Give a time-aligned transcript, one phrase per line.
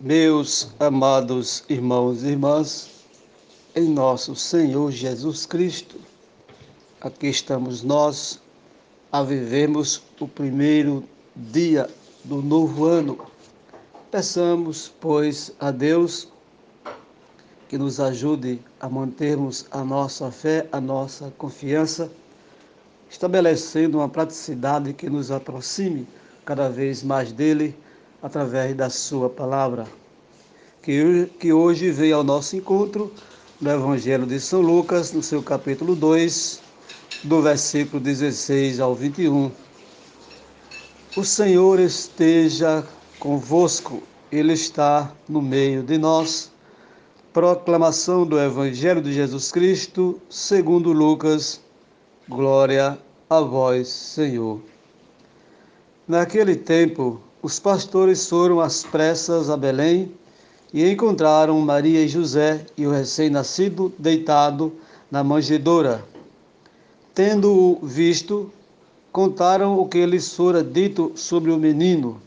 [0.00, 2.88] Meus amados irmãos e irmãs,
[3.74, 5.96] em nosso Senhor Jesus Cristo,
[7.00, 8.40] aqui estamos nós
[9.10, 11.02] a vivermos o primeiro
[11.34, 11.90] dia
[12.22, 13.18] do novo ano.
[14.08, 16.28] Peçamos, pois, a Deus
[17.68, 22.08] que nos ajude a mantermos a nossa fé, a nossa confiança,
[23.10, 26.06] estabelecendo uma praticidade que nos aproxime
[26.44, 27.74] cada vez mais dele
[28.22, 29.86] através da Sua palavra,
[30.82, 33.12] que, que hoje veio ao nosso encontro
[33.60, 36.60] no Evangelho de São Lucas, no seu capítulo 2,
[37.24, 39.50] do versículo 16 ao 21.
[41.16, 42.86] O Senhor esteja
[43.18, 46.52] convosco, Ele está no meio de nós.
[47.32, 51.60] Proclamação do Evangelho de Jesus Cristo, segundo Lucas.
[52.28, 52.98] Glória
[53.28, 54.60] a vós, Senhor.
[56.06, 60.12] Naquele tempo, os pastores foram às pressas a Belém
[60.72, 64.72] e encontraram Maria e José e o recém-nascido deitado
[65.10, 66.04] na manjedoura.
[67.14, 68.52] Tendo-o visto,
[69.12, 72.20] contaram o que lhes fora dito sobre o menino.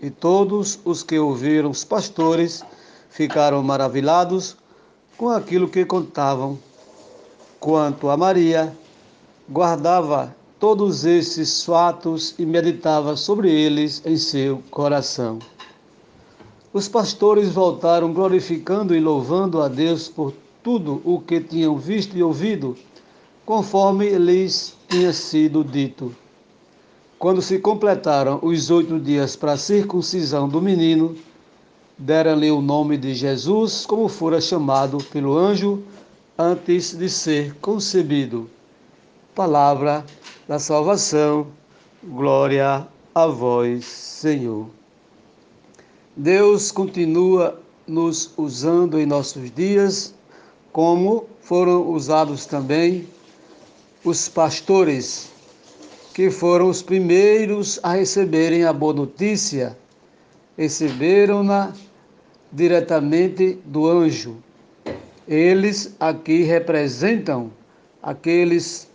[0.00, 2.62] E todos os que ouviram os pastores
[3.08, 4.56] ficaram maravilhados
[5.16, 6.58] com aquilo que contavam.
[7.58, 8.76] Quanto a Maria,
[9.48, 15.38] guardava todos esses fatos e meditava sobre eles em seu coração.
[16.72, 20.32] Os pastores voltaram glorificando e louvando a Deus por
[20.62, 22.76] tudo o que tinham visto e ouvido,
[23.44, 26.14] conforme lhes tinha sido dito.
[27.18, 31.16] Quando se completaram os oito dias para a circuncisão do menino,
[31.96, 35.82] deram-lhe o nome de Jesus, como fora chamado pelo anjo
[36.38, 38.50] antes de ser concebido.
[39.36, 40.02] Palavra
[40.48, 41.48] da salvação.
[42.02, 44.66] Glória a vós, Senhor.
[46.16, 50.14] Deus continua nos usando em nossos dias,
[50.72, 53.06] como foram usados também
[54.02, 55.30] os pastores,
[56.14, 59.76] que foram os primeiros a receberem a boa notícia,
[60.56, 61.74] receberam-na
[62.50, 64.38] diretamente do anjo.
[65.28, 67.50] Eles aqui representam
[68.02, 68.88] aqueles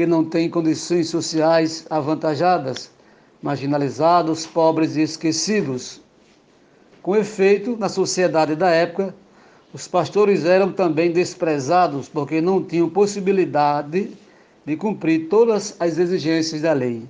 [0.00, 2.90] que não têm condições sociais avantajadas,
[3.42, 6.00] marginalizados, pobres e esquecidos.
[7.02, 9.14] Com efeito, na sociedade da época,
[9.74, 14.16] os pastores eram também desprezados porque não tinham possibilidade
[14.64, 17.02] de cumprir todas as exigências da lei.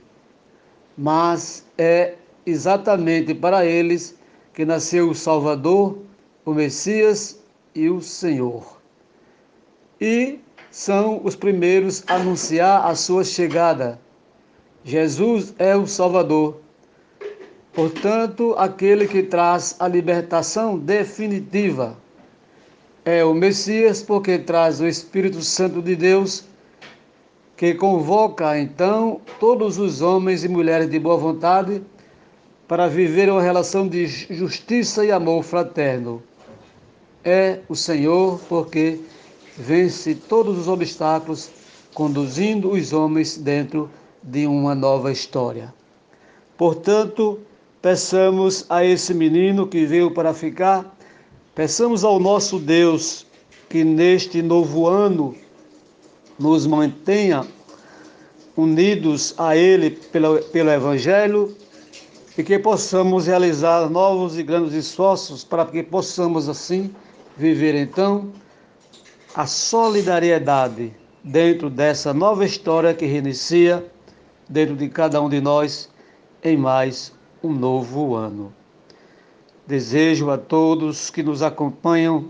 [0.99, 2.15] Mas é
[2.45, 4.17] exatamente para eles
[4.53, 5.97] que nasceu o Salvador,
[6.45, 7.39] o Messias
[7.73, 8.81] e o Senhor.
[10.01, 10.41] E
[10.71, 13.99] são os primeiros a anunciar a sua chegada.
[14.85, 16.61] Jesus é o Salvador.
[17.73, 21.97] Portanto, aquele que traz a libertação definitiva
[23.05, 26.45] é o Messias, porque traz o Espírito Santo de Deus,
[27.57, 31.83] que convoca então todos os homens e mulheres de boa vontade
[32.67, 36.23] para viver uma relação de justiça e amor fraterno.
[37.25, 39.01] É o Senhor, porque
[39.61, 41.51] vence todos os obstáculos,
[41.93, 43.91] conduzindo os homens dentro
[44.23, 45.73] de uma nova história.
[46.57, 47.39] Portanto,
[47.83, 50.97] peçamos a esse menino que veio para ficar,
[51.55, 53.27] peçamos ao nosso Deus
[53.69, 55.35] que neste novo ano
[56.39, 57.47] nos mantenha
[58.57, 61.55] unidos a Ele pelo, pelo Evangelho
[62.37, 66.91] e que possamos realizar novos e grandes esforços para que possamos assim
[67.37, 68.33] viver então
[69.35, 70.93] a solidariedade
[71.23, 73.85] dentro dessa nova história que reinicia
[74.49, 75.89] dentro de cada um de nós
[76.43, 78.53] em mais um novo ano.
[79.67, 82.29] Desejo a todos que nos acompanham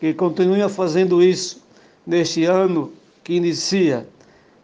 [0.00, 1.62] que continuem fazendo isso
[2.04, 2.92] neste ano
[3.22, 4.08] que inicia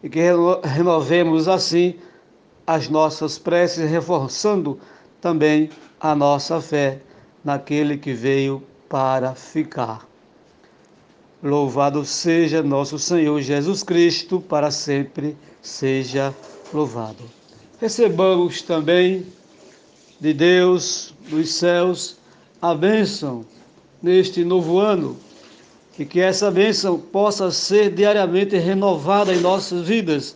[0.03, 0.19] e que
[0.63, 1.95] renovemos assim
[2.67, 4.77] as nossas preces, reforçando
[5.21, 6.99] também a nossa fé
[7.43, 10.08] naquele que veio para ficar.
[11.41, 16.35] Louvado seja nosso Senhor Jesus Cristo, para sempre seja
[16.73, 17.23] louvado.
[17.79, 19.25] Recebamos também
[20.19, 22.17] de Deus, dos céus,
[22.61, 23.45] a bênção
[24.03, 25.15] neste novo ano
[25.97, 30.35] e que essa bênção possa ser diariamente renovada em nossas vidas,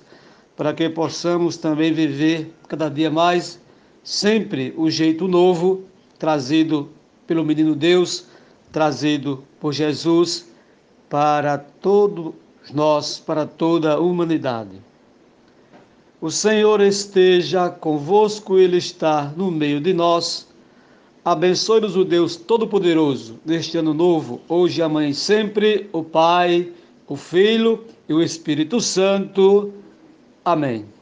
[0.56, 3.60] para que possamos também viver cada dia mais
[4.06, 5.84] sempre o jeito novo
[6.18, 6.90] trazido
[7.28, 8.26] pelo menino Deus,
[8.72, 10.53] trazido por Jesus
[11.14, 12.34] para todos
[12.74, 14.82] nós, para toda a humanidade.
[16.20, 20.48] O Senhor esteja convosco, Ele está no meio de nós.
[21.24, 26.72] Abençoe-nos o Deus Todo-Poderoso, neste ano novo, hoje, amanhã e sempre, o Pai,
[27.08, 29.72] o Filho e o Espírito Santo.
[30.44, 30.93] Amém.